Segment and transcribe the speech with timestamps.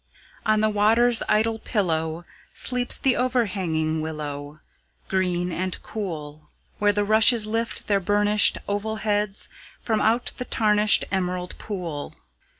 [0.47, 4.57] On the water's idle pillow Sleeps the overhanging willow,
[5.09, 9.47] Green and cool; Where the rushes lift their burnished Oval heads
[9.83, 12.15] from out the tarnished Emerald pool.